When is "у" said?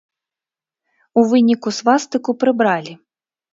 1.19-1.25